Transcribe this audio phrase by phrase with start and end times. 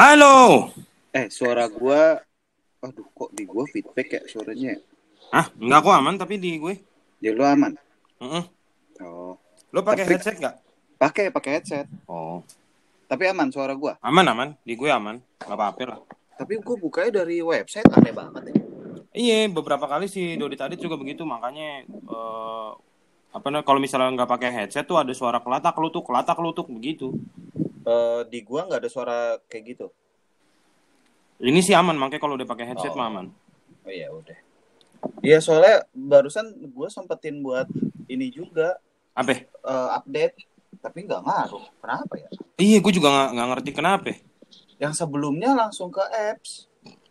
[0.00, 0.72] Halo.
[1.12, 2.16] Eh, suara gua
[2.80, 4.80] aduh kok di gua feedback ya suaranya.
[5.28, 6.80] Ah, enggak kok aman tapi di gue.
[7.20, 7.76] Ya lu aman.
[8.16, 8.44] Heeh.
[9.04, 9.36] Oh.
[9.68, 10.56] Lo pakai Tapi- headset nggak?
[10.96, 11.84] Pakai pakai headset.
[12.08, 12.40] Oh,
[13.12, 14.00] Tapi aman suara gua.
[14.00, 14.48] aman aman.
[14.64, 15.20] Di gue aman.
[15.36, 16.00] Gak apa-apa lah.
[16.32, 18.54] Tapi gua bukanya dari website aneh banget ya.
[19.12, 21.28] Iya, beberapa kali si Dodi tadi juga begitu.
[21.28, 22.70] Makanya eh,
[23.36, 23.68] apa namanya?
[23.68, 27.12] Kalau misalnya nggak pakai headset tuh ada suara kelatak lutuk, kelatak lutuk begitu.
[27.80, 29.86] Eh, di gua nggak ada suara kayak gitu.
[31.40, 33.00] Ini sih aman, makanya kalau udah pakai headset Oh.
[33.00, 33.26] mah aman.
[33.80, 34.36] Oh iya udah.
[35.24, 37.64] Iya soalnya barusan gua sempetin buat
[38.06, 38.76] ini juga
[39.10, 39.32] Apa?
[39.40, 39.44] eh,
[39.96, 40.36] update
[40.78, 41.64] tapi nggak ngaruh.
[41.76, 42.28] Kenapa ya?
[42.56, 44.12] Iya, gue juga nggak ngerti kenapa.
[44.76, 46.68] Yang sebelumnya langsung ke apps.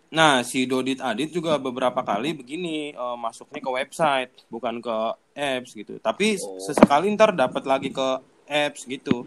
[0.10, 4.96] Nah, si Dodit Adit juga beberapa kali begini eh, masuknya ke website, bukan ke
[5.34, 5.98] apps gitu.
[5.98, 6.58] Tapi Oh.
[6.58, 8.08] sesekali ntar dapat lagi ke
[8.48, 9.26] apps gitu.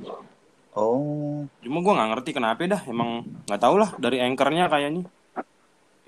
[0.72, 2.82] Oh, Cuma gue nggak ngerti kenapa dah.
[2.88, 5.04] Emang nggak tahu lah dari anchornya kayaknya.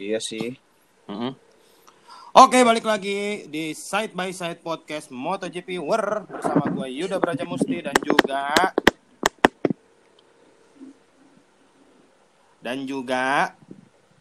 [0.00, 0.56] iya sih.
[1.04, 1.36] Mm-mm.
[2.34, 7.78] Oke, balik lagi di Side by Side Podcast MotoGP War bersama gue Yuda Braja Musti
[7.78, 8.50] dan juga
[12.58, 13.52] dan juga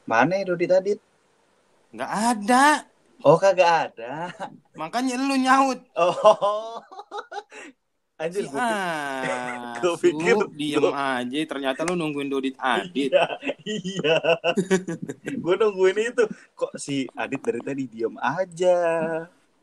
[0.04, 0.92] Mana ya Dodi tadi?
[1.96, 2.66] nggak ada.
[3.24, 4.30] Oh kagak ada.
[4.76, 5.80] Makanya lu nyaut.
[5.96, 6.84] Oh.
[8.24, 11.38] Anjir, Si gua ah, gua pikir diem gua- aja.
[11.44, 13.12] Ternyata lu nungguin Dodit Adit.
[13.64, 14.16] Iya, iya.
[15.24, 16.24] gue nungguin itu.
[16.56, 18.76] Kok si Adit dari tadi diem aja.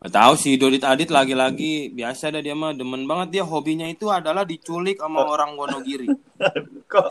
[0.01, 4.09] Gak tahu sih Dodit Adit lagi-lagi biasa dah dia mah demen banget dia hobinya itu
[4.09, 6.09] adalah diculik sama orang Wonogiri.
[6.93, 7.09] Kok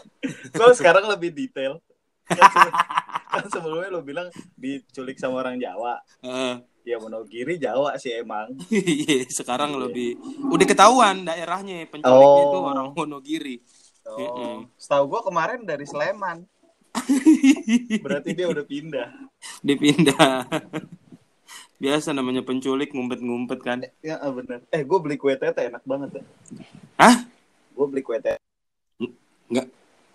[0.52, 1.78] kok sekarang lebih detail?
[2.26, 2.70] Kan,
[3.30, 6.02] kan sebelumnya lo bilang diculik sama orang Jawa.
[6.26, 6.66] Heeh.
[6.90, 8.50] Ya Monogiri Jawa sih emang.
[8.74, 10.18] Iya, sekarang lebih
[10.50, 12.70] udah ketahuan daerahnya penculiknya itu Oh.
[12.74, 13.62] orang Wonogiri.
[14.10, 14.56] Oh, Mm-mm.
[14.74, 16.50] setahu gue kemarin dari Sleman.
[18.06, 19.08] Berarti dia udah pindah.
[19.62, 20.50] Dipindah.
[21.84, 23.80] Biasa namanya penculik ngumpet-ngumpet kan.
[24.02, 24.66] Ya ah, bener.
[24.74, 26.24] Eh gue beli kue tete enak banget ya.
[26.98, 27.16] Hah?
[27.72, 28.42] Gue beli kue tete.
[29.48, 29.70] Enggak.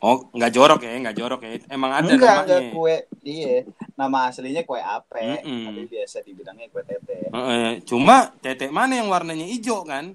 [0.05, 1.65] Oh, enggak jorok ya, enggak jorok ya.
[1.73, 2.77] Emang ada enggak, enggak namanya.
[2.77, 2.97] kue.
[3.25, 3.57] Iya.
[3.97, 5.65] Nama aslinya kue ape, Mm-mm.
[5.65, 7.33] tapi biasa dibilangnya kue tete.
[7.33, 10.13] Heeh, cuma tetek mana yang warnanya hijau kan?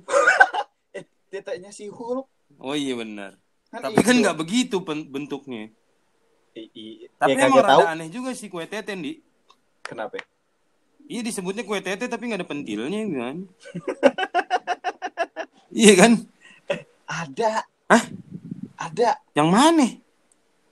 [0.94, 1.02] Eh,
[1.34, 2.30] tetenya si Hulk.
[2.62, 3.42] Oh iya benar.
[3.74, 5.74] Kan Tapi kan nggak begitu bentuknya.
[6.54, 9.18] I- i- Tapi ya, emang tahu rada aneh juga sih kue tete, Di.
[9.82, 10.22] kenapa.
[11.10, 13.36] Iya disebutnya kue tete tapi nggak ada pentilnya kan?
[15.82, 16.12] iya kan?
[17.10, 17.66] Ada.
[17.90, 18.04] Hah?
[18.80, 19.20] Ada.
[19.36, 19.88] Yang mana?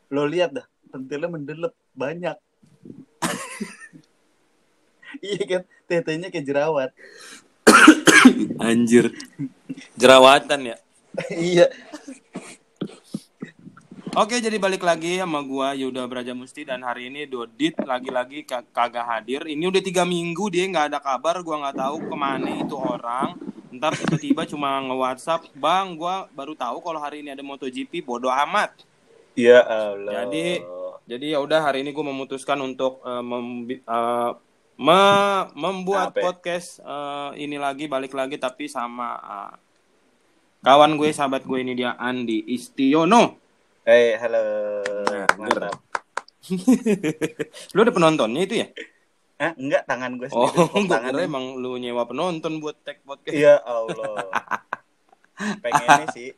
[0.08, 2.40] Lo lihat dah, pentilnya mendelep banyak.
[5.28, 6.92] iya kan, tetenya kayak jerawat.
[8.64, 9.12] Anjir.
[10.00, 10.78] Jerawatan ya.
[11.36, 11.68] iya.
[14.18, 18.66] Oke, jadi balik lagi sama gua Yuda Braja Musti dan hari ini Dodit lagi-lagi ka-
[18.74, 19.46] kagak hadir.
[19.46, 23.38] Ini udah tiga minggu dia nggak ada kabar, gua nggak tahu ke mana itu orang.
[23.70, 28.74] Ntar tiba-tiba cuma nge-WhatsApp, "Bang, gua baru tahu kalau hari ini ada MotoGP, bodoh amat."
[29.34, 30.24] Ya Allah.
[30.24, 30.64] Jadi-
[31.08, 34.32] Jadi ya udah hari ini gue memutuskan untuk eh, membi- eh,
[34.76, 36.24] me- membuat Apa ya?
[36.28, 39.54] podcast eh, ini lagi balik lagi tapi sama eh,
[40.60, 43.40] kawan gue sahabat gue ini dia Andi Istiono.
[43.88, 44.44] Hey, halo.
[45.08, 45.80] Nah, Mantap.
[47.72, 48.68] Lu ada penontonnya itu ya?
[49.38, 49.54] Hah?
[49.54, 50.66] Enggak, tangan gue Oh, sendiri.
[50.74, 53.38] gue tangan kira emang lu nyewa penonton buat tag podcast.
[53.38, 54.26] Iya Allah.
[55.64, 56.34] Pengennya sih.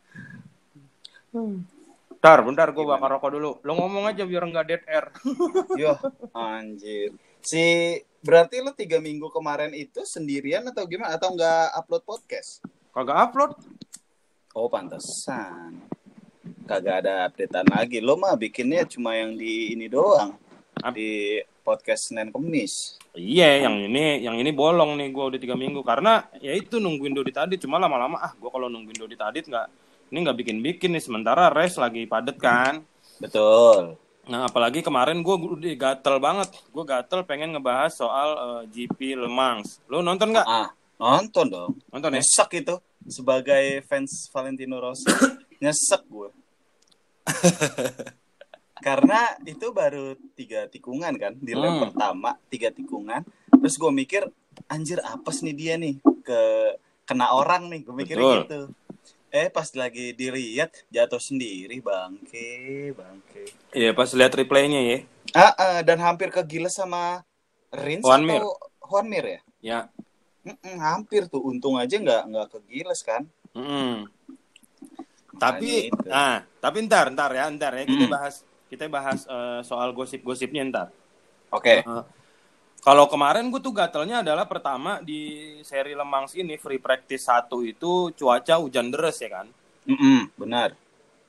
[1.31, 3.51] Bentar, bentar gue bakar rokok dulu.
[3.63, 5.07] Lu ngomong aja biar nggak dead air.
[5.81, 5.95] Yo,
[6.35, 7.15] anjir.
[7.39, 11.15] Si berarti lo tiga minggu kemarin itu sendirian atau gimana?
[11.15, 12.59] Atau nggak upload podcast?
[12.91, 13.51] Kagak upload.
[14.51, 15.87] Oh, pantesan.
[16.67, 18.03] Kagak ada updatean lagi.
[18.03, 20.35] Lo mah bikinnya cuma yang di ini doang.
[20.91, 21.39] Di
[21.69, 22.97] podcast Senin Kemis.
[23.13, 27.13] Iya, yang ini yang ini bolong nih gue udah tiga minggu karena ya itu nungguin
[27.13, 29.67] Dodi tadi cuma lama-lama ah gue kalau nungguin Dodi tadi nggak
[30.09, 32.81] ini nggak bikin-bikin nih sementara race lagi padet kan.
[33.21, 34.01] Betul.
[34.25, 39.29] Nah apalagi kemarin gue udah gatel banget, gue gatel pengen ngebahas soal eh, GP Le
[39.29, 39.77] Mans.
[39.85, 40.45] Lo nonton nggak?
[40.49, 41.71] Ah, nonton dong.
[41.93, 42.21] Nonton ya?
[42.21, 45.09] Nyesek itu sebagai fans Valentino Rossi.
[45.61, 46.29] nyesek gue.
[48.79, 51.83] Karena itu baru tiga tikungan kan di lap Hmm.
[51.87, 53.23] pertama tiga tikungan.
[53.59, 54.23] Terus gue mikir
[54.67, 56.39] anjir apes nih dia nih ke
[57.03, 58.37] kena orang nih gue mikir Betul.
[58.43, 58.59] gitu.
[59.29, 63.43] Eh pas lagi dilihat jatuh sendiri bangke bangke.
[63.75, 64.97] Iya pas lihat replaynya ya.
[65.37, 67.21] Ah, ah, dan hampir kegiles sama
[67.69, 68.41] Rins Juan atau Mir.
[68.81, 69.41] Juan Mir ya?
[69.61, 69.79] Ya.
[70.41, 73.27] Mm-mm, hampir tuh untung aja nggak nggak kegiles kan.
[73.53, 74.07] Mm-mm.
[75.39, 78.11] Tapi, nah, tapi ntar, ntar ya, ntar ya kita Hmm.
[78.11, 80.87] bahas kita bahas eh, soal gosip-gosipnya ntar.
[81.49, 81.81] Oke.
[81.81, 82.03] Eh,
[82.79, 88.13] kalau kemarin gue tuh gatelnya adalah pertama di seri Lemang ini free practice 1 itu
[88.15, 89.47] cuaca hujan deras ya kan.
[89.89, 90.77] Mm-mm, benar.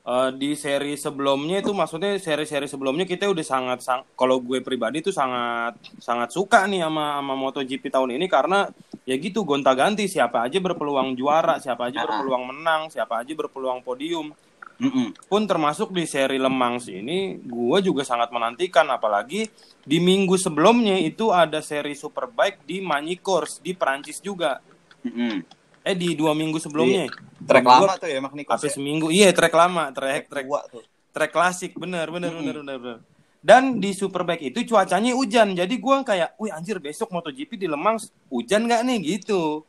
[0.01, 4.97] Eh, di seri sebelumnya itu maksudnya seri-seri sebelumnya kita udah sangat sang kalau gue pribadi
[5.05, 8.65] tuh sangat sangat suka nih sama sama MotoGP tahun ini karena
[9.05, 12.05] ya gitu gonta-ganti siapa aja berpeluang juara, siapa aja Ah.
[12.09, 14.33] berpeluang menang, siapa aja berpeluang podium.
[14.81, 15.13] Mm-mm.
[15.29, 19.45] Pun termasuk di seri Lemang ini gue juga sangat menantikan apalagi
[19.79, 24.57] di minggu sebelumnya itu ada seri Superbike di Magny-Cours di Perancis juga.
[25.05, 25.45] Mm-mm.
[25.81, 27.05] Eh di dua minggu sebelumnya.
[27.41, 28.73] Trek Gua- lama tuh ya Magny Apa Cours ya?
[28.73, 29.07] seminggu?
[29.09, 30.81] Iya, trek lama, trek trek tuh.
[31.11, 32.39] trek klasik bener bener Mm-mm.
[32.39, 32.99] bener bener bener
[33.41, 37.97] dan di Superbike itu cuacanya hujan jadi gua kayak wih anjir besok MotoGP di Lemang
[38.29, 39.65] hujan nggak nih gitu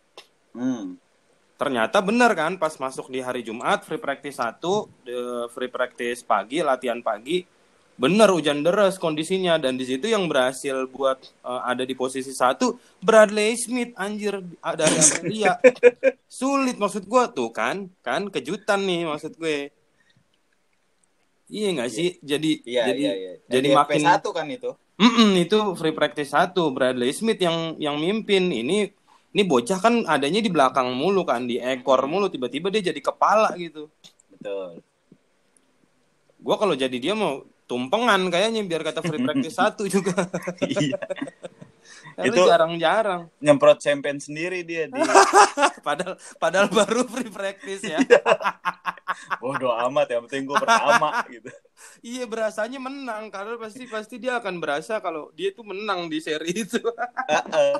[0.53, 1.01] Hmm.
[1.63, 4.59] Ternyata bener kan pas masuk di hari Jumat free practice 1
[5.07, 7.47] the free practice pagi latihan pagi
[8.03, 9.55] bener hujan deras kondisinya.
[9.61, 14.75] Dan di situ yang berhasil buat eh, ada di posisi satu Bradley Smith anjir ah,
[14.75, 15.55] dari Aprilia
[16.43, 17.31] sulit maksud gua.
[17.31, 19.71] Tuh kan kan kejutan nih maksud gue.
[21.53, 22.17] Iya nggak sih?
[22.25, 23.33] Jadi Iya, jadi iya, iya.
[23.47, 24.71] jadi makin FP1 kan itu.
[25.03, 26.73] Mm-mm, itu free practice satu.
[26.73, 28.49] Bradley Smith yang yang mimpin.
[28.49, 28.89] Ini
[29.33, 33.53] ini bocah kan adanya di belakang mulu kan di ekor mulu tiba-tiba dia jadi kepala
[33.57, 33.89] gitu
[34.29, 34.85] Betul.
[36.39, 40.29] gua kalau jadi dia mau tumpengan kayaknya biar kata free practice satu juga
[40.61, 40.99] Iya.
[42.29, 45.01] Itu- jarang-jarang Nyemprot champagne sendiri dia di
[45.87, 47.99] padahal padahal baru free practice ya
[49.41, 51.49] bodo amat yang penting gue pertama gitu.
[52.05, 56.53] iya berasanya menang karena pasti pasti dia akan berasa kalau dia tuh menang di seri
[56.53, 56.81] itu
[57.29, 57.75] Heeh.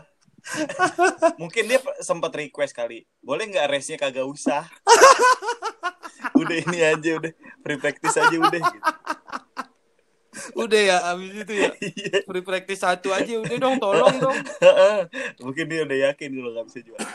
[1.41, 3.07] Mungkin dia sempat request kali.
[3.23, 4.67] Boleh nggak race-nya kagak usah?
[6.41, 8.89] udah ini aja udah free practice aja udah gitu.
[10.59, 12.17] udah ya abis itu ya Iya.
[12.27, 14.39] free practice satu aja udah dong tolong dong.
[15.43, 17.07] Mungkin dia udah yakin kalau nggak bisa juara.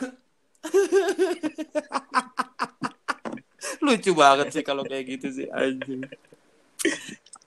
[3.84, 6.04] lucu banget sih kalau kayak gitu sih anjing.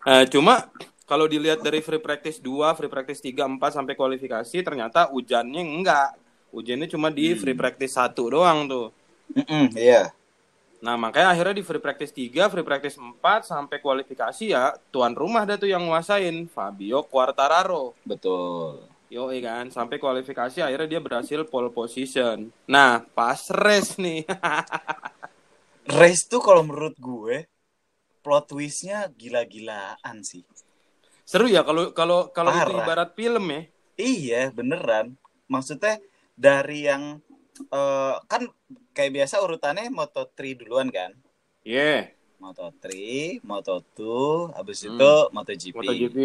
[0.09, 0.69] Eh, cuma
[1.11, 6.15] kalau dilihat dari free practice 2, free practice 3, 4 sampai kualifikasi ternyata hujannya enggak.
[6.55, 8.95] Hujannya cuma di free practice 1 doang tuh.
[9.75, 10.15] Iya.
[10.79, 15.43] Nah, makanya akhirnya di free practice 3, free practice 4 sampai kualifikasi ya tuan rumah
[15.43, 17.99] dah tuh yang nguasain Fabio Quartararo.
[18.07, 18.87] Betul.
[19.11, 22.55] Yo kan, sampai kualifikasi akhirnya dia berhasil pole position.
[22.71, 24.23] Nah, pas race nih.
[25.91, 27.51] Race tuh kalau menurut gue
[28.23, 30.47] plot twistnya gila-gilaan sih.
[31.31, 33.63] Seru ya kalau kalau kalau itu ibarat film ya.
[33.95, 35.15] Iya, beneran.
[35.47, 36.03] Maksudnya
[36.35, 37.23] dari yang
[37.71, 38.51] eh, kan
[38.91, 41.15] kayak biasa urutannya Moto3 duluan kan?
[41.63, 42.11] Iya,
[42.43, 42.83] Moto3,
[43.47, 44.01] Moto2,
[44.59, 44.91] habis Hmm.
[44.91, 45.77] itu MotoGP.
[45.79, 46.19] MotoGP.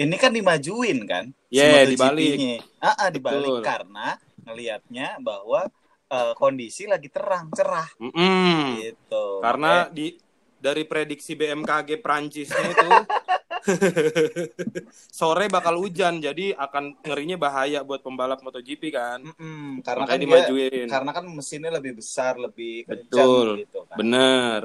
[0.00, 1.24] Ini kan dimajuin kan?
[1.52, 2.64] si Yeah, MotoGP-nya.
[2.80, 3.60] Ah, ah, dibalik Betul.
[3.60, 4.08] karena
[4.48, 5.68] ngelihatnya bahwa
[6.08, 8.80] eh, kondisi lagi terang, cerah Mm-mm.
[8.80, 9.44] gitu.
[9.44, 10.16] Karena di
[10.64, 12.88] dari prediksi BMKG Prancisnya itu
[15.18, 19.20] sore bakal hujan, jadi akan ngerinya bahaya buat pembalap MotoGP kan.
[19.22, 20.86] Mm-mm, karena Makanya kan dia, dimajuin.
[20.86, 23.48] karena kan mesinnya lebih besar, lebih kencang Betul.
[23.62, 23.96] gitu kan.
[23.96, 24.60] Bener.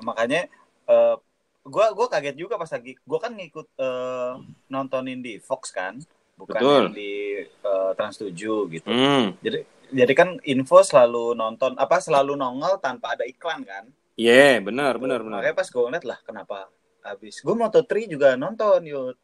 [0.00, 0.48] makanya
[0.88, 1.16] eh
[1.60, 4.32] gua gua kaget juga pas lagi gua kan ngikut eh,
[4.66, 6.00] nontonin di Fox kan
[6.34, 6.84] bukan Betul.
[6.96, 8.32] di eh, Trans 7
[8.72, 9.36] gitu Hmm.
[9.44, 9.60] jadi
[9.92, 15.20] jadi kan info selalu nonton apa selalu nongol tanpa ada iklan kan Iya, benar, benar,
[15.20, 15.44] benar.
[15.44, 19.16] makanya pas gue ngeliat lah kenapa habis gue Moto3 juga nonton yuk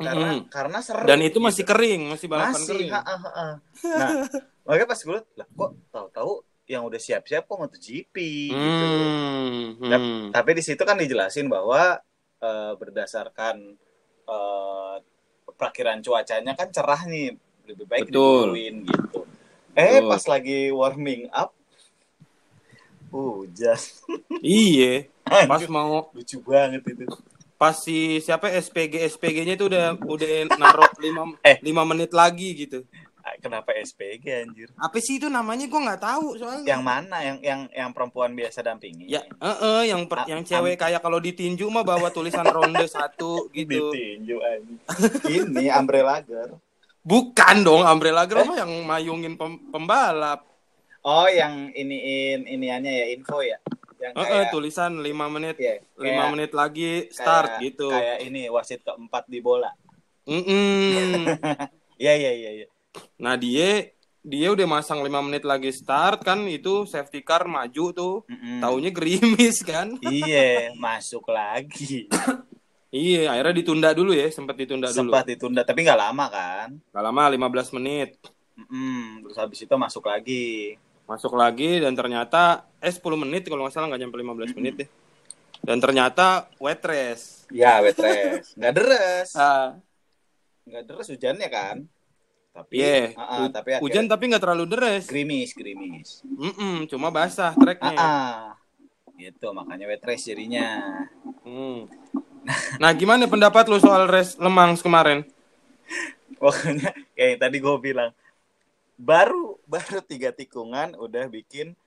[0.00, 0.48] karena Mm-mm.
[0.48, 1.76] karena seru Dan itu masih gitu.
[1.76, 2.90] kering, masih balapan masih kering.
[2.90, 3.46] ha, ha, ha,
[4.00, 4.10] nah
[4.64, 6.32] makanya pas gue lah kok tahu-tahu
[6.64, 8.14] yang udah siap-siap kok MotoGP
[8.48, 8.86] gitu
[9.50, 9.76] Hmm.
[9.76, 10.30] hmm.
[10.30, 11.98] Tapi di situ kan dijelasin bahwa
[12.38, 13.56] eh, berdasarkan
[14.24, 14.96] eh,
[15.50, 17.34] perakiran cuacanya kan cerah nih,
[17.68, 18.54] lebih baik Betul.
[18.54, 19.20] ditungguin gitu.
[19.74, 20.08] Eh Betul.
[20.08, 21.50] pas lagi warming up,
[23.10, 23.76] hujan.
[24.40, 25.10] Iya,
[25.46, 27.06] pas mau lucu banget itu.
[27.54, 31.60] pas si siapa SPG SPG-nya itu udah udah naruh 5 Eh.
[31.60, 32.82] lima menit lagi gitu.
[33.20, 34.72] Ah, Kenapa SPG anjir?
[34.74, 36.64] Apa sih itu namanya gua nggak tahu soalnya.
[36.66, 37.16] Yang mana?
[37.20, 39.04] Yang yang yang perempuan biasa dampingi?
[39.06, 42.88] Ya, eh eh, yang per- A- yang cewek kayak kalau ditinju mah bawa tulisan ronde
[42.88, 43.92] satu gitu.
[43.92, 44.78] Ditinju anjir.
[45.28, 46.56] Ini umbrella girl.
[47.00, 50.44] Bukan dong, Umbrella Girl mah yang mayungin pem- pembalap.
[51.00, 53.56] Oh, yang iniin iniannya ya info ya.
[54.00, 57.88] Yang Eh eh, kayak tulisan 5 menit, 5 kayak- menit lagi start kayak- gitu.
[57.88, 59.70] Kayak ini wasit keempat di bola.
[60.24, 61.24] Mm-mm.
[62.00, 62.66] Iya iya iya iya.
[63.18, 68.14] Nah, dia dia udah masang 5 menit lagi start kan itu safety car maju tuh.
[68.24, 68.56] Mm-mm.
[68.58, 70.00] Taunya gerimis kan.
[70.00, 72.08] Iya, masuk lagi.
[72.90, 75.14] Iya, akhirnya ditunda dulu ya, sempat ditunda dulu.
[75.14, 76.74] Sempat ditunda, tapi nggak lama kan?
[76.90, 78.18] Gak lama 15 menit.
[78.58, 79.22] Mm-mm.
[79.22, 80.74] Terus habis itu masuk lagi.
[81.10, 84.88] Masuk lagi dan ternyata eh 10 menit kalau nggak salah nggak nyampe 15 menit deh.
[85.66, 86.78] Dan ternyata wet.
[87.50, 87.98] Ya, wet.
[88.54, 89.34] Nggak deres.
[89.34, 89.74] Ah,
[90.62, 91.76] Nggak deres hujannya kan?
[92.54, 95.04] Tapi, Iya, Ah, ah, hu- tapi akhirnya hujan tapi nggak terlalu deres.
[95.10, 96.22] gerimis, gerimis.
[96.30, 97.98] Mm-mm, cuma basah Ah, treknya.
[97.98, 98.42] ah.
[99.18, 101.02] Gitu, makanya wet jadinya.
[101.42, 101.90] Hmm.
[102.78, 105.26] Nah, gimana pendapat lu soal race Lemang kemarin?
[106.40, 108.10] Pokoknya kayak yang tadi gue bilang,
[108.94, 111.78] baru baru tiga tikungan udah bikin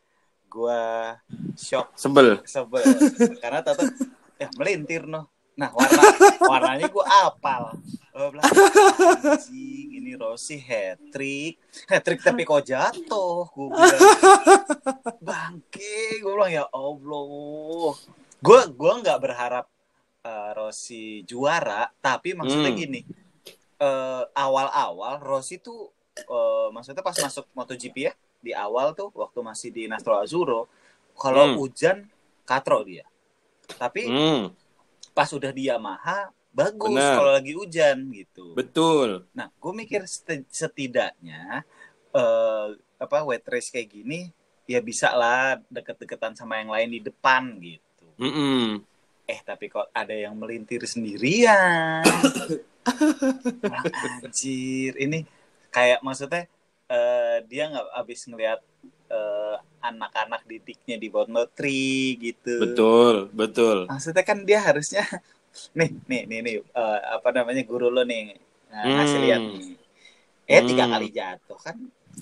[0.48, 1.20] gua
[1.60, 1.92] shock.
[2.00, 2.40] Sebel.
[2.48, 2.80] sebel.
[3.44, 3.84] Karena tata
[4.40, 6.02] ya melintir noh nah warna
[6.50, 7.78] warnanya gua apal.
[8.10, 11.60] Gua anjing ini Rossi hat trick
[11.92, 14.02] hat trick tapi kok jatuh gue bilang.
[15.22, 17.94] Bangke gue bilang ya Allah.
[18.42, 19.66] Gue gua nggak berharap
[20.24, 22.80] eh, Rossi juara tapi maksudnya Hmm.
[22.80, 23.02] gini.
[23.78, 29.70] Eh, awal-awal Rossi tuh eh, maksudnya pas masuk MotoGP ya di awal tuh waktu masih
[29.74, 30.68] di Nastro Azzurro
[31.18, 31.58] kalau Hmm.
[31.62, 31.98] hujan
[32.44, 33.06] katro dia.
[33.80, 34.52] Tapi Hmm,
[35.14, 38.54] pas udah di Yamaha bagus kalau lagi hujan gitu.
[38.54, 39.26] Betul.
[39.34, 41.66] nah gue mikir seti- setidaknya
[42.14, 42.68] eh,
[43.02, 44.30] apa wet race kayak gini
[44.70, 48.06] ya bisa lah deket-deketan sama yang lain di depan gitu.
[48.22, 48.80] Mm-mm.
[49.26, 52.04] eh tapi kok ada yang melintir sendirian?
[53.72, 54.94] Wah, anjir.
[55.00, 55.24] Ini
[55.76, 56.44] kayak maksudnya
[56.94, 58.60] eh, dia nggak habis ngelihat
[59.18, 59.56] eh,
[59.90, 63.80] anak-anak didiknya di Bournemouth Tree gitu Betul, betul.
[63.90, 65.04] maksudnya kan dia harusnya
[65.78, 68.24] nih nih nih nih eh, apa namanya guru lo nih
[68.72, 69.24] nah, ngasih Hmm.
[69.26, 69.66] lihat nih
[70.54, 70.94] eh tiga Hmm.
[70.94, 71.78] kali jatuh kan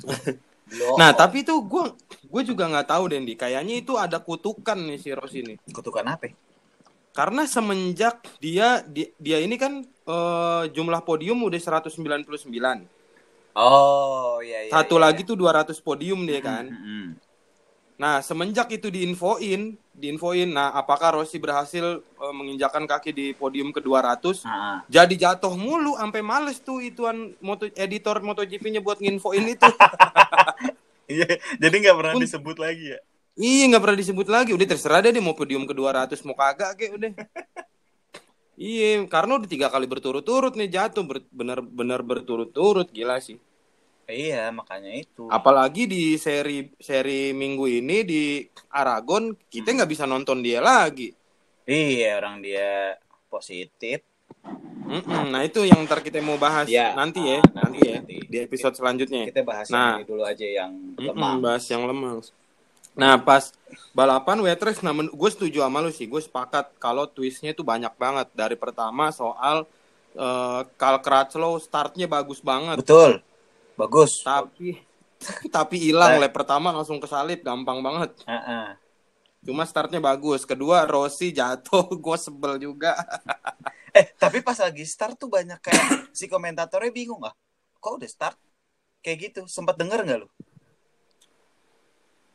[0.99, 1.83] Nah, tapi itu gue
[2.31, 3.33] gue juga nggak tahu Dendi.
[3.39, 5.55] Kayaknya itu ada kutukan nih si Ros ini.
[5.75, 6.27] kutukan apa
[7.11, 12.87] Karena semenjak dia di- dia ini kan eh, jumlah podium udah 199.
[13.55, 16.41] Oh iya iya Satu iya, lagi tuh 200 podium dia iya.
[16.41, 16.65] kan.
[16.69, 17.09] Hmm, hmm, hmm.
[18.01, 23.77] Nah, semenjak itu diinfoin, diinfoin, nah apakah Rossi berhasil eh, menginjakan kaki di podium ke
[23.77, 24.41] 200?
[24.41, 24.77] Ah, ah.
[24.89, 29.69] Jadi jatuh mulu sampai males tuh ituan moto editor MotoGP-nya buat nginfoin itu.
[31.11, 31.27] Iya,
[31.59, 32.99] jadi nggak pernah Pun- disebut lagi ya
[33.35, 34.51] Iya nggak pernah disebut lagi.
[34.55, 37.11] Udah terserah deh dia mau podium ke 200 mau kagak kayak udah.
[38.61, 41.01] Iya, karena udah tiga kali berturut-turut nih jatuh
[41.33, 43.41] bener-bener berturut-turut gila sih.
[44.05, 48.23] iya makanya itu Apalagi di seri seri minggu ini di
[48.69, 51.09] Aragon kita nggak bisa nonton dia lagi.
[51.65, 54.05] iya orang dia positif
[54.81, 57.95] Mm-mm, Nah itu yang ntar kita mau bahas Ya, nanti ya, ah, nanti, nanti, ya
[58.01, 58.15] nanti.
[58.27, 59.23] di episode selanjutnya.
[59.25, 59.95] kita bahas Nah.
[59.95, 62.19] yang ini dulu aja yang lemah bahas yang lemah.
[62.95, 63.55] Nah pas
[63.95, 68.27] balapan race, nah gue setuju sama lu sih, gue sepakat kalau twistnya itu banyak banget.
[68.35, 69.63] Dari pertama soal
[70.11, 73.23] eh Karl Crutchlow startnya bagus banget, betul.
[73.79, 74.21] Bagus.
[74.27, 74.75] Tapi
[75.55, 76.19] tapi hilang.
[76.19, 77.45] Lap pertama langsung kesalip.
[77.45, 78.11] Gampang banget.
[78.27, 78.67] Ah, ah.
[79.41, 80.43] Cuma startnya bagus.
[80.43, 82.93] Kedua Rossi jatuh, gue sebel juga.
[83.97, 87.35] eh tapi pas lagi start tuh banyak kayak si komentatornya bingung nggak
[87.81, 88.37] kok udah start?
[88.99, 89.41] Kayak gitu.
[89.47, 90.29] Sempat denger nggak lu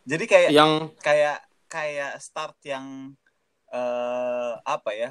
[0.06, 0.72] jadi kayak yang
[1.02, 3.12] kayak kayak start yang
[3.66, 5.10] eh apa ya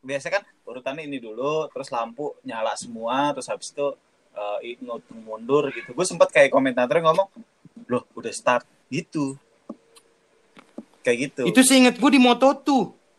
[0.00, 3.92] biasa kan urutannya ini dulu terus lampu nyala semua terus habis itu
[4.32, 5.92] eh ngitung mundur gitu.
[5.92, 7.28] Gue sempat kayak komentatornya ngomong
[7.86, 8.64] loh udah start.
[8.88, 9.36] Gitu.
[11.04, 11.42] Kayak gitu.
[11.52, 12.68] Itu sih inget gue di Moto2,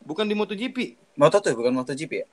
[0.01, 0.77] bukan di MotoGP.
[1.13, 2.27] moto tuh bukan MotoGP ya?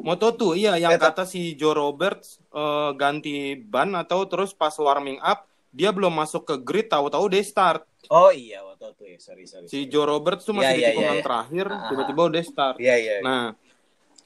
[0.00, 4.72] Moto2 iya yang Eh, ta- kata si Joe Roberts eh, ganti ban atau terus pas
[4.80, 7.82] warming up dia belum masuk ke grid tahu-tahu dia start.
[8.06, 10.88] oh iya moto tuh ya sorry sorry Si Joe Roberts tuh masih Iya, di iya,
[10.92, 11.24] tikungan iya, iya.
[11.24, 12.76] terakhir Ah, ah, tiba-tiba udah start.
[12.76, 13.44] iya iya Nah,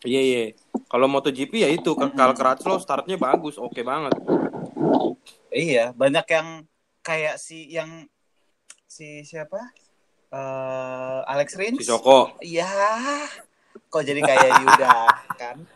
[0.02, 0.42] iya iya.
[0.86, 4.14] Kalau MotoGP ya itu Karl Crutchlow startnya bagus, oke banget.
[5.48, 6.48] Iya, banyak yang
[7.00, 8.04] kayak si yang
[8.84, 9.58] si siapa?
[10.26, 11.78] eh Alex Rins.
[11.78, 12.34] Si Joko.
[12.40, 12.66] Iya.
[13.86, 14.94] Kok jadi kayak Yuda
[15.32, 15.56] kan?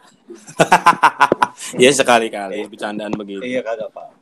[1.77, 3.43] Iya sekali-kali bercandaan begitu.
[3.43, 4.20] Iya kagak apa-apa.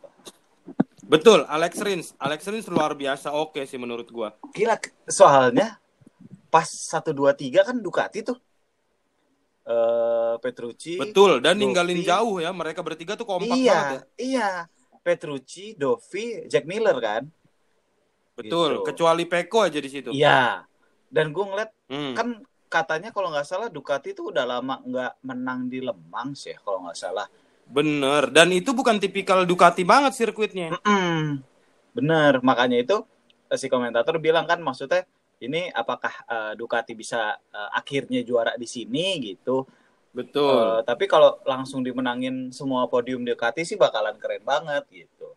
[1.09, 2.13] Betul, Alex Rins.
[2.17, 4.37] Alex Rins luar biasa oke sih menurut gua.
[4.53, 5.81] Gila, soalnya
[6.47, 8.37] pas 1 2 3 kan Ducati tuh.
[9.65, 10.97] Eh Petrucci.
[10.97, 11.65] Betul, dan Dovi.
[11.65, 12.53] ninggalin jauh ya.
[12.53, 14.01] Mereka bertiga tuh kompak Iya, banget ya.
[14.19, 14.51] iya.
[14.99, 17.25] Petrucci, Dovi, Jack Miller kan?
[18.35, 18.87] Betul, Gitu.
[18.87, 20.13] kecuali Peko aja di situ.
[20.13, 20.63] Iya.
[21.09, 22.13] Dan gue ngeliat Hmm.
[22.13, 22.29] kan
[22.69, 26.85] katanya kalau nggak salah Ducati itu udah lama nggak menang di Le Mans ya kalau
[26.85, 27.25] nggak salah
[27.69, 28.33] Bener.
[28.33, 30.73] Dan itu bukan tipikal Ducati banget sirkuitnya.
[30.81, 31.45] Mm-mm.
[31.93, 32.97] Bener, makanya itu
[33.53, 35.05] eh, si komentator bilang kan maksudnya
[35.39, 39.69] ini apakah eh, Ducati bisa eh, akhirnya juara di sini gitu.
[40.17, 40.81] Betul.
[40.81, 45.37] Eh, tapi kalau langsung dimenangin semua podium Ducati sih bakalan keren banget gitu.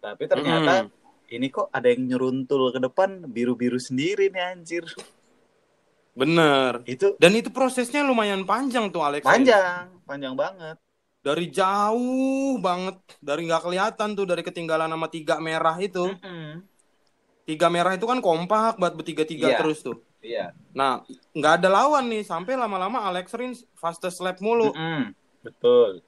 [0.00, 0.88] Tapi ternyata
[1.26, 4.86] ini kok ada yang nyeruntul ke depan biru-biru sendiri nih anjir.
[6.16, 6.80] Bener.
[6.88, 9.26] Itu Dan itu prosesnya lumayan panjang tuh Alex.
[9.26, 10.78] panjang, panjang banget.
[11.26, 13.02] Dari jauh banget.
[13.18, 16.14] Dari nggak kelihatan tuh dari ketinggalan sama tiga merah itu.
[17.42, 19.58] Tiga merah itu kan kompak buat bertiga-tiga Iya.
[19.58, 19.98] terus tuh.
[20.22, 20.54] Iya.
[20.70, 21.02] Nah,
[21.34, 22.22] nggak ada lawan nih.
[22.22, 24.70] Sampai lama-lama Alex Rins fastest lap mulu.
[24.70, 25.10] Mm-mm.
[25.42, 26.02] Betul.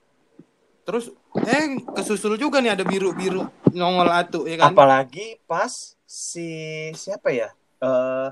[0.87, 1.11] Terus,
[1.47, 3.45] eh kesusul juga nih ada biru-biru
[3.75, 4.73] nongol atu ya kan?
[4.73, 6.49] Apalagi pas si
[6.95, 7.51] siapa ya?
[7.83, 8.29] Eh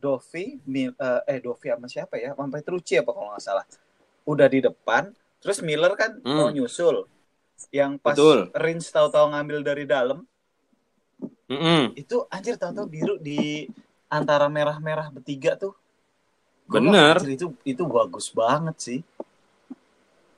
[0.00, 2.32] Dovi, Mi- eh, eh Dovi sama siapa ya?
[2.32, 3.66] Sama Petrucci apa kalau nggak salah.
[4.24, 6.36] Udah di depan, terus Miller kan Hmm.
[6.36, 7.08] mau nyusul.
[7.74, 8.38] Yang pas Betul.
[8.56, 10.24] Rins tahu-tahu ngambil dari dalam,
[11.50, 11.92] Mm-mm.
[11.98, 13.68] itu anjir tahu-tahu biru di
[14.08, 15.74] antara merah-merah bertiga tuh.
[16.70, 17.16] Gua Bener.
[17.18, 19.00] anjir, itu itu bagus banget sih.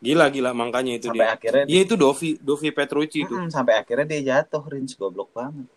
[0.02, 1.34] Gila gila makanya itu sampai dia.
[1.38, 3.34] akhirnya Iya itu Dovi, Dovi Petrucci itu.
[3.38, 5.68] Mm-mm, sampai akhirnya dia jatuh Rins goblok banget.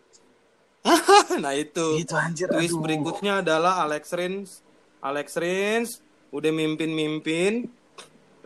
[1.42, 2.02] nah itu.
[2.02, 2.82] Itu anjir Twist aduh.
[2.82, 4.50] berikutnya adalah Alex Rins.
[4.98, 5.90] Alex Rins
[6.34, 7.70] udah mimpin-mimpin.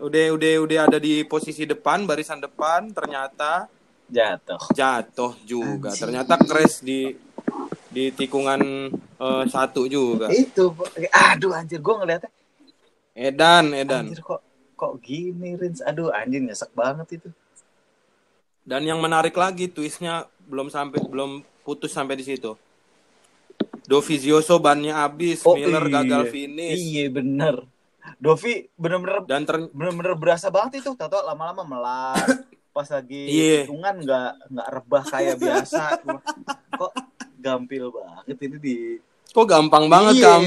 [0.00, 3.68] Udah udah udah ada di posisi depan, barisan depan, ternyata
[4.08, 4.60] jatuh.
[4.72, 5.92] jatuh juga.
[5.92, 6.02] Anjing.
[6.08, 7.12] Ternyata crash di
[7.90, 8.60] di tikungan
[8.96, 10.32] eh, satu juga.
[10.32, 10.72] Itu
[11.12, 12.30] aduh anjir gue ngeliatnya
[13.12, 14.08] Edan, Edan.
[14.08, 14.40] Anjir kok
[14.78, 15.84] kok gini Rins?
[15.84, 17.28] Aduh anjir nyesek banget itu.
[18.64, 22.56] Dan yang menarik lagi twistnya belum sampai belum putus sampai di situ.
[23.84, 25.94] Dovizioso bannya habis, Miller iya.
[25.98, 27.66] gagal finish Iya bener.
[28.16, 30.92] Dovi bener-bener dan ter bener-bener berasa banget itu.
[30.92, 32.20] Tahu lama-lama melar.
[32.76, 33.66] Pas lagi Iya.
[33.66, 35.82] hitungan nggak nggak rebah kayak biasa.
[36.78, 36.92] kok
[37.40, 38.76] gampil banget ini di
[39.30, 40.38] kok gampang banget Iya,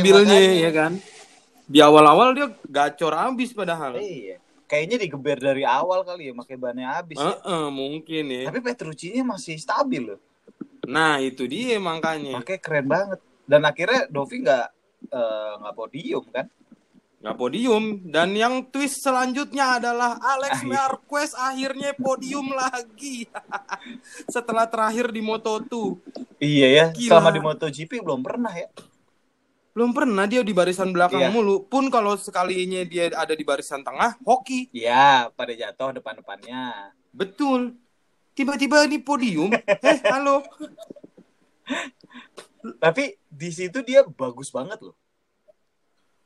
[0.56, 0.92] ya kan.
[1.64, 3.96] Di awal-awal dia gacor habis padahal.
[4.00, 4.40] iya.
[4.68, 7.38] Kayaknya digeber dari awal kali ya, pakai bannya habis ya.
[7.38, 8.44] Heeh, mungkin ya.
[8.50, 10.20] Tapi Petrucci-nya masih stabil loh.
[10.90, 12.42] Nah, itu dia makanya.
[12.42, 13.20] Makanya keren banget.
[13.46, 14.68] Dan akhirnya Dovi nggak
[15.12, 16.48] eh, nggak podium kan?
[17.24, 20.68] Nggak podium dan yang twist selanjutnya adalah Alex Akhir.
[20.68, 23.32] Marquez akhirnya podium lagi.
[24.36, 25.72] Setelah terakhir di Moto2.
[26.44, 26.86] Iya ya.
[26.92, 27.24] Gila.
[27.24, 28.68] Selama di MotoGP belum pernah ya.
[29.72, 31.32] Belum pernah dia di barisan belakang Iya.
[31.32, 31.64] mulu.
[31.64, 34.68] Pun kalau sekalinya dia ada di barisan tengah, hoki.
[34.76, 36.92] Iya, pada jatuh depan-depannya.
[37.16, 37.80] Betul.
[38.36, 39.48] Tiba-tiba di podium.
[39.88, 40.44] eh, halo.
[42.84, 45.00] Tapi di situ dia bagus banget loh.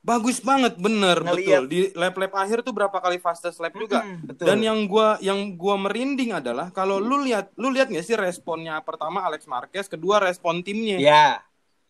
[0.08, 1.60] Bagus banget, bener, Ngeliat.
[1.60, 1.64] betul.
[1.68, 4.00] Di lap-lap akhir tuh berapa kali fastest lap juga.
[4.00, 4.44] Mm, betul.
[4.48, 8.80] Dan yang gua yang gua merinding adalah kalau lu lihat lu lihat nggak sih responnya
[8.80, 10.96] pertama Alex Marquez, kedua respon timnya.
[10.96, 11.44] ya,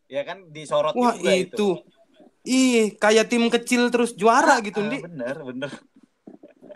[0.04, 1.46] ya kan disorot Wah, juga itu.
[1.46, 1.68] itu.
[2.42, 5.00] Ih, kayak tim kecil terus juara gitu, Ah, nih.
[5.04, 5.70] bener, bener.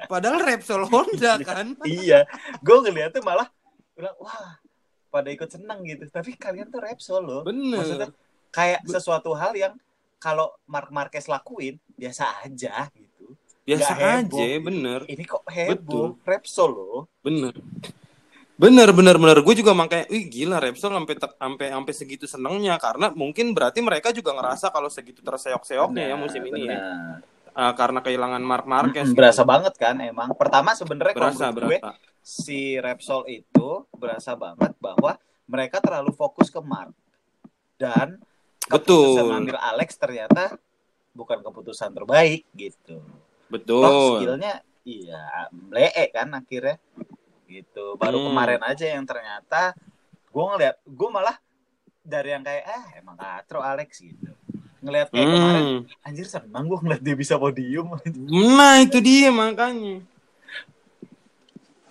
[0.05, 1.75] Padahal Repsol Honda kan.
[1.83, 2.27] iya,
[2.59, 3.49] gue ngeliatnya malah
[3.93, 4.59] bilang wah
[5.09, 6.05] pada ikut seneng gitu.
[6.07, 7.41] Tapi kalian tuh Repsol loh.
[7.43, 8.51] Maksudnya Bener.
[8.51, 9.73] kayak Be- sesuatu hal yang
[10.23, 13.35] kalau Mark Marquez lakuin biasa aja gitu.
[13.67, 14.39] Biasa nggak heboh.
[14.39, 15.01] aja, bener.
[15.11, 16.07] Ini kok heboh, Betul.
[16.23, 17.01] Repsol loh.
[17.27, 17.55] Bener.
[18.55, 19.39] Bener, bener, bener.
[19.43, 24.15] Gue juga makanya, wih gila Repsol sampai sampai sampai segitu senengnya karena mungkin berarti mereka
[24.15, 26.79] juga ngerasa kalau segitu terseok-seoknya ya musim ini ya.
[27.53, 29.11] Ah, karena kehilangan Mark Marquez.
[29.11, 30.31] Mm, berasa banget kan emang.
[30.39, 31.91] Pertama sebenarnya kalau Berasa, gue berasa.
[32.23, 35.19] si Repsol itu berasa banget bahwa
[35.51, 36.95] mereka terlalu fokus ke Mark
[37.77, 38.23] dan
[38.69, 39.19] Betul.
[39.19, 40.45] keputusan ngambil Alex ternyata
[41.13, 42.99] bukan keputusan terbaik gitu.
[42.99, 43.85] Toh Betul.
[44.19, 46.77] skillnya iya lee kan akhirnya
[47.45, 47.95] gitu.
[47.97, 48.27] Baru Hmm.
[48.33, 49.77] kemarin aja yang ternyata
[50.29, 51.37] gue ngeliat gue malah
[52.01, 54.33] dari yang kayak ah emang katro Alex gitu.
[54.83, 55.81] Ngeliat kayak kemarin Hmm.
[56.03, 57.93] anjir senang gue ngeliat dia bisa podium.
[58.57, 60.01] Nah, itu dia makanya.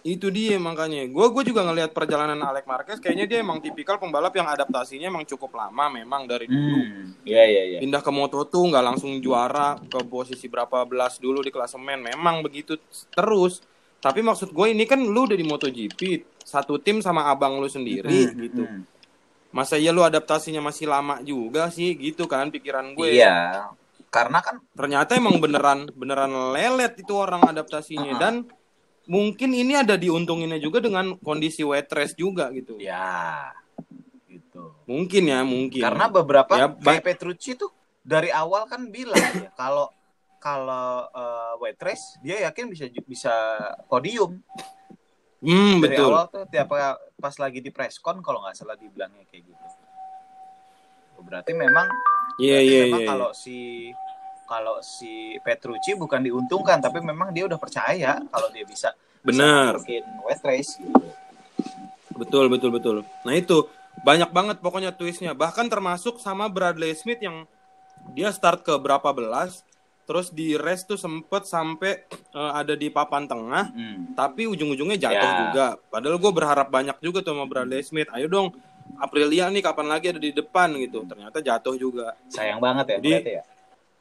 [0.01, 1.05] Itu dia makanya.
[1.05, 5.29] Gue gue juga ngelihat perjalanan Alex Marquez kayaknya dia emang tipikal pembalap yang adaptasinya emang
[5.29, 6.57] cukup lama memang dari dulu.
[6.81, 7.79] Hmm, iya iya iya.
[7.85, 12.01] Pindah ke Moto2 nggak langsung juara ke posisi berapa belas dulu di klasemen.
[12.01, 12.81] Memang begitu
[13.13, 13.61] terus.
[14.01, 16.01] Tapi maksud gue ini kan lu udah di MotoGP,
[16.41, 18.63] satu tim sama abang lu sendiri Hmm, gitu.
[18.65, 18.81] hmm.
[19.53, 23.21] Masa iya lu adaptasinya masih lama juga sih gitu kan pikiran gue.
[23.21, 23.69] Iya.
[24.09, 28.19] Karena kan ternyata emang beneran beneran lelet itu orang adaptasinya Uh-uh.
[28.19, 28.33] dan
[29.11, 33.51] mungkin ini ada diuntunginnya juga dengan kondisi wet juga gitu ya
[34.31, 34.71] gitu.
[34.87, 39.91] mungkin ya mungkin Karena beberapa Ya, kayak Petrucci tuh dari awal kan bilang ya kalau
[40.39, 43.33] kalau eh, wet race dia yakin bisa bisa
[43.91, 44.39] podium.
[45.41, 46.09] Hmm, Dari betul.
[46.13, 46.69] awal tuh tiap
[47.17, 49.65] pas lagi di presscon kalau nggak salah dibilangnya kayak gitu.
[51.21, 51.85] Berarti memang
[52.41, 53.09] Iya, berarti iya, memang iya.
[53.09, 53.57] kalau si
[54.51, 58.91] kalau si Petrucci bukan diuntungkan tapi memang dia udah percaya kalau dia bisa
[59.23, 59.79] Benar.
[59.79, 61.07] bikin wet race gitu.
[62.11, 62.95] Betul, betul, betul.
[63.23, 63.65] Nah itu
[64.03, 65.31] banyak banget pokoknya twistnya.
[65.31, 67.47] Bahkan termasuk sama Bradley Smith yang
[68.11, 69.63] dia start ke berapa belas,
[70.03, 74.11] terus di race tuh sempet sampai eh, ada di papan tengah, Hmm.
[74.13, 75.37] tapi ujung-ujungnya jatuh Ya.
[75.41, 75.65] juga.
[75.87, 78.11] Padahal gue berharap banyak juga tuh sama Bradley Smith.
[78.11, 78.51] Ayo dong,
[78.97, 81.05] Aprilia nih kapan lagi ada di depan gitu.
[81.05, 82.17] Ternyata jatuh juga.
[82.27, 83.33] Sayang banget ya Jadi- berarti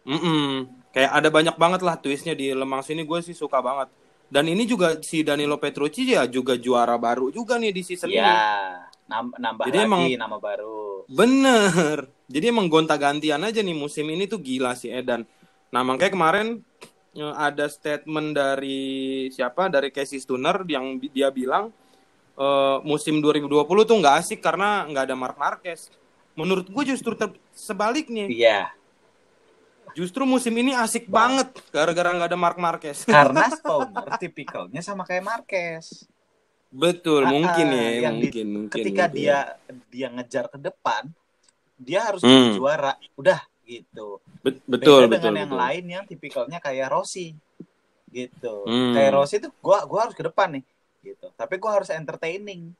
[0.05, 0.11] ya.
[0.17, 0.47] Mm-mm.
[0.91, 3.89] Kayak ada banyak banget lah twistnya di Lemang sini gue sih suka banget.
[4.31, 8.19] Dan ini juga si Danilo Petrucci ya juga juara baru juga nih di season ini.
[8.23, 8.79] Ya,
[9.11, 11.03] nam- nambah Jadi lagi emang- nama baru.
[11.11, 12.07] Bener.
[12.31, 15.27] Jadi emang gonta-gantian aja nih musim ini tuh gila sih Edan.
[15.75, 16.47] Nah makanya kemarin
[17.11, 21.75] eh, ada statement dari siapa dari Casey Stoner yang dia bilang
[22.39, 25.91] eh, musim 2020 tuh nggak asik karena nggak ada Mark Marquez.
[26.39, 27.19] Menurut gue justru
[27.51, 28.31] sebaliknya.
[28.31, 28.71] Iya,
[29.93, 31.37] Justru musim ini asik Bang.
[31.37, 33.03] banget gara-gara nggak ada Mark Marquez.
[33.09, 36.07] karena Stoner tipikalnya sama kayak Marquez.
[36.71, 38.71] Betul, Ah, mungkin ya, yang di- mungkin, mungkin.
[38.71, 39.19] Ketika mungkin.
[39.19, 39.39] dia
[39.91, 41.11] dia ngejar ke depan,
[41.75, 42.31] dia harus Hmm.
[42.31, 42.93] jadi juara.
[43.15, 44.23] Udah gitu.
[44.41, 45.63] Bet- betul, Beda betul, dengan yang betul.
[45.63, 47.35] lain yang tipikalnya kayak Rossi.
[48.07, 48.55] Gitu.
[48.67, 48.95] Hmm.
[48.95, 50.65] Kayak Rossi tuh gua gua harus ke depan nih
[51.03, 51.27] gitu.
[51.33, 52.71] Tapi gua harus entertaining.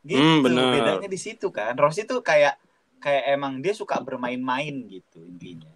[0.00, 0.20] Gitu.
[0.20, 0.40] Hmm.
[0.44, 1.72] Bedanya di situ kan.
[1.74, 2.60] Rossi tuh kayak
[2.96, 5.68] kayak emang dia suka bermain-main gitu intinya.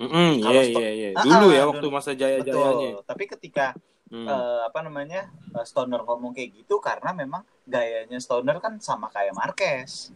[0.00, 1.08] Kalau iya, iya, iya.
[1.14, 1.70] Dulu ah, ya dulu.
[1.70, 3.04] waktu masa jaya-jayanya.
[3.04, 3.76] Tapi ketika
[4.10, 4.26] Hmm.
[4.26, 5.22] eh, apa namanya
[5.54, 10.10] eh, Stoner ngomong kayak gitu karena memang gayanya Stoner kan sama kayak Marquez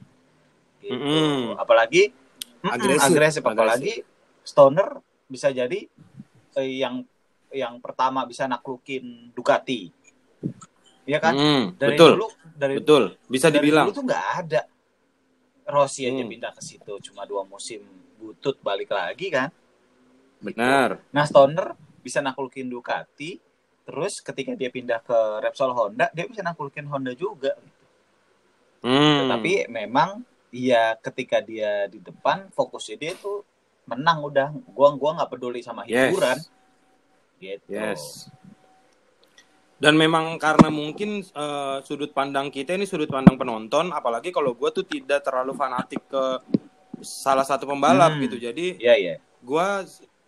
[0.81, 1.55] gitu Mm-mm.
[1.55, 2.11] apalagi
[2.61, 3.07] Agresif.
[3.07, 3.55] agresif Agresif.
[3.55, 3.95] apalagi
[4.43, 5.87] Stoner bisa jadi
[6.57, 7.07] eh, yang
[7.49, 9.87] yang pertama bisa naklukin Ducati
[11.07, 13.03] ya kan Mm, dari betul, dulu dari betul.
[13.25, 13.87] Bisa dari dibilang.
[13.87, 14.61] dulu tuh nggak ada
[15.65, 16.29] Rossi aja Hmm.
[16.29, 17.79] pindah ke situ cuma dua musim
[18.19, 19.55] butut balik lagi kan
[20.41, 21.03] Benar.
[21.11, 23.39] Nah, Stoner bisa naklukin Ducati,
[23.85, 27.55] terus ketika dia pindah ke Repsol Honda, dia bisa naklukin Honda juga.
[28.85, 29.25] Hmm.
[29.29, 30.21] Tetapi memang
[30.53, 33.43] ya ketika dia di depan fokusnya dia tuh
[33.85, 34.49] menang udah.
[34.73, 36.13] Gua gua nggak peduli sama Yes.
[36.13, 36.39] hiburan.
[37.41, 37.69] Gitu.
[37.73, 38.29] Yes.
[39.75, 44.71] Dan memang karena mungkin eh, sudut pandang kita ini sudut pandang penonton, apalagi kalau gue
[44.71, 46.25] tuh tidak terlalu fanatik ke
[47.05, 48.23] salah satu pembalap Hmm.
[48.25, 48.37] gitu.
[48.39, 49.15] Jadi Iya, iya.
[49.21, 49.69] gue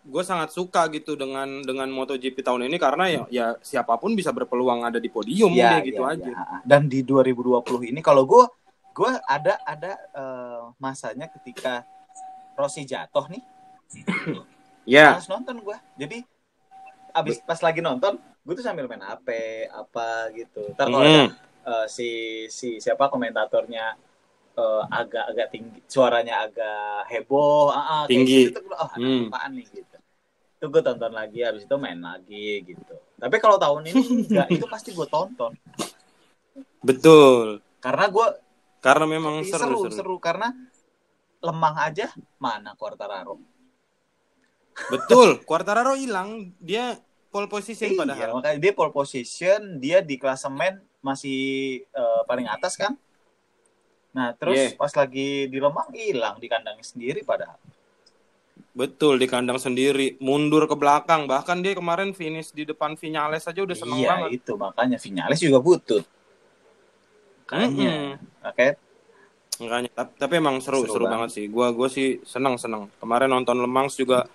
[0.06, 4.30] gue sangat suka gitu dengan dengan MotoGP tahun ini karena ya ya siapa pun bisa
[4.30, 6.30] berpeluang ada di podium Iya, udah gitu iya, aja.
[6.30, 6.58] iya.
[6.62, 8.46] Dan di 2020 ini kalau gua
[8.90, 11.82] gua ada ada eh, masanya ketika
[12.54, 13.42] Rossi jatuh nih,
[14.86, 15.18] Ya.
[15.20, 16.22] Nonton gue jadi
[17.10, 19.28] abis pas lagi nonton gue tuh sambil main HP
[19.68, 21.26] apa gitu ntar kalau Hmm.
[21.26, 21.34] ada,
[21.66, 22.08] eh, si
[22.46, 23.98] si siapa komentatornya
[24.54, 28.40] eh, agak-agak tinggi suaranya agak heboh ah, ah, kayak Tinggi.
[28.48, 29.26] gitu oh ada Hmm.
[29.26, 29.95] apaan nih gitu
[30.56, 34.66] itu gue tonton lagi abis itu main lagi gitu tapi kalau tahun ini enggak itu
[34.66, 35.52] pasti gue tonton
[36.80, 37.60] Betul.
[37.78, 38.26] karena gue
[38.80, 40.16] Karena memang seru, seru seru seru.
[40.16, 40.54] karena
[41.42, 43.36] lemang aja mana Quartararo
[44.76, 45.40] Betul.
[45.40, 47.00] Quartararo hilang, dia
[47.32, 48.28] pole position Iya, padahal.
[48.36, 51.40] makanya dia pole position, dia di klasemen masih
[51.80, 52.92] eh, paling atas kan.
[54.12, 54.76] Nah, terus Yeah.
[54.76, 57.56] pas lagi di Lemang hilang di kandangnya sendiri padahal.
[58.76, 61.24] Betul di kandang sendiri, mundur ke belakang.
[61.24, 64.44] Bahkan dia kemarin finish di depan Vinales aja udah seneng iya, banget.
[64.44, 66.04] itu makanya Vinales juga butut.
[67.48, 68.68] Makanya, oke.
[69.64, 71.14] Makanya, tapi, tapi emang seru, Seru seru, banget.
[71.16, 71.44] banget sih.
[71.48, 72.92] Gua gua sih seneng seneng.
[73.00, 74.28] Kemarin nonton Lemans juga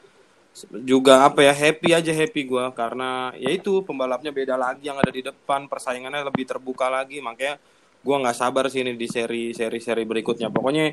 [0.83, 5.07] juga apa ya happy aja happy gua karena ya itu pembalapnya beda lagi yang ada
[5.07, 7.55] di depan persaingannya lebih terbuka lagi makanya
[8.03, 10.91] gua nggak sabar sih ini di seri seri seri berikutnya pokoknya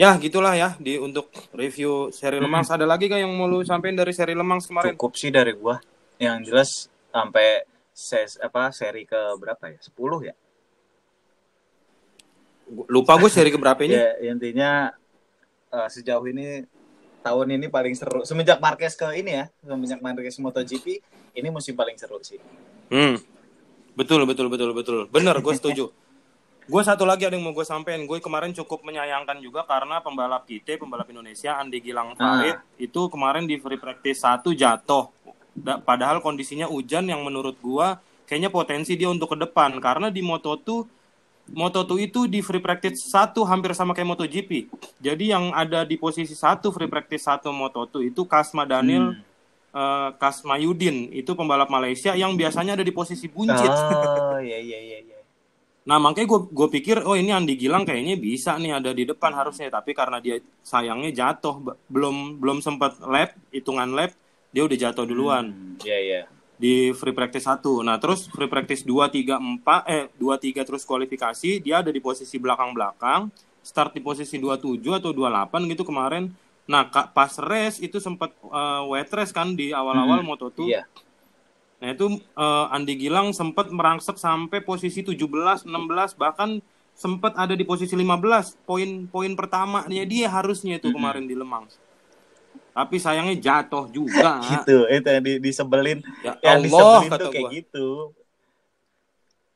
[0.00, 2.64] ya gitulah ya di untuk review seri Hmm.
[2.64, 5.76] Ada lagi gak yang mau lu sampein dari seri Lemans kemarin Cukup sih dari gua.
[6.16, 6.70] Yang jelas
[7.12, 9.76] sampai ses apa seri ke berapa ya?
[9.76, 9.92] 10
[10.24, 10.34] ya?
[12.88, 14.70] Lupa gue seri keberapa ini Ya, intinya
[15.68, 16.64] eh, sejauh ini
[17.20, 18.24] tahun ini paling seru.
[18.24, 20.86] Semenjak Marquez ke ini ya, semenjak Marquez MotoGP,
[21.36, 22.40] ini musim paling seru sih.
[22.88, 23.20] Hmm.
[23.92, 24.98] Betul, betul, betul, betul.
[25.12, 25.92] Bener, gue setuju.
[26.70, 28.02] gue satu lagi ada yang mau gue sampein.
[28.04, 33.44] Gue kemarin cukup menyayangkan juga karena pembalap kita, pembalap Indonesia, Andi Gilang Farid, itu kemarin
[33.44, 35.10] di free practice satu jatuh.
[35.52, 37.86] Da- Padahal kondisinya hujan yang menurut gue
[38.24, 39.74] kayaknya potensi dia untuk ke depan.
[39.76, 40.86] Karena di Moto2,
[41.50, 44.70] Moto2 itu di free practice satu hampir sama kayak MotoGP.
[44.96, 49.26] Jadi yang ada di posisi satu free practice satu Moto2 itu Kasma Daniel, Hmm.
[49.72, 53.66] eh, Kasmayudin itu pembalap Malaysia yang biasanya ada di posisi buncit.
[53.66, 55.18] Oh, iya iya iya iya.
[55.80, 59.32] Nah makanya gue gue pikir oh ini Andi Gilang kayaknya bisa nih ada di depan
[59.32, 64.12] harusnya tapi karena dia sayangnya jatuh belum belum sempat lap hitungan lap
[64.48, 66.22] dia udah jatuh duluan Hmm, Iya iya.
[66.54, 67.64] di free practice 1.
[67.80, 71.98] Nah terus free practice 2 3 4 eh 2 3 terus kualifikasi dia ada di
[71.98, 76.28] posisi belakang-belakang start di posisi 27 atau 28 gitu kemarin.
[76.66, 80.84] Nah pas race itu sempat eh, wet race kan di awal-awal Hmm, Moto2 Iya.
[81.80, 85.16] Nah itu eh, Andi Gilang sempat merangsek sampai posisi 17,
[85.64, 86.60] 16 bahkan
[86.92, 91.64] sempat ada di posisi 15 poin-poin pertama dia dia harusnya itu kemarin di Lemang.
[92.70, 94.38] Tapi sayangnya jatuh juga.
[94.52, 95.98] Gitu, itu yang di, disebelin.
[96.20, 97.56] Ya yang Allah disebelin kata tuh kayak gue.
[97.56, 97.88] gitu.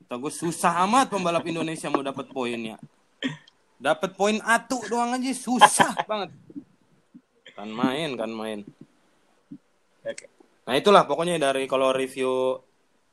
[0.04, 2.80] Kata gue susah amat pembalap Indonesia mau dapat poinnya.
[3.76, 6.32] Dapat poin atu doang aja susah banget.
[7.52, 8.64] Kan main, kan main.
[10.02, 10.33] Oke.
[10.64, 12.56] Nah itulah pokoknya dari kalau review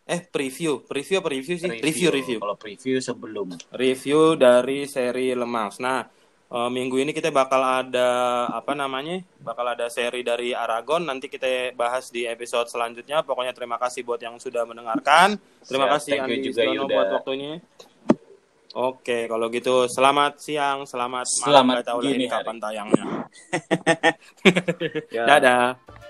[0.08, 1.70] eh preview, preview apa review sih?
[1.70, 2.38] Review, review.
[2.42, 3.48] Kalau preview sebelum.
[3.76, 5.80] review dari seri Lemans.
[5.80, 6.04] Nah,
[6.52, 9.24] eh, minggu ini kita bakal ada apa namanya?
[9.40, 11.08] Bakal ada seri dari Aragon.
[11.08, 13.24] Nanti kita bahas di episode selanjutnya.
[13.24, 15.40] Pokoknya terima kasih buat yang sudah mendengarkan.
[15.64, 17.62] Terima Siap, kasih Andi juga, buat waktunya.
[18.72, 21.44] Oke, kalau gitu selamat siang, selamat malam.
[21.44, 22.28] Selamat Nggak tahu hari.
[22.32, 23.04] kapan tayangnya.
[25.12, 25.24] Ya.
[25.28, 26.01] Dadah.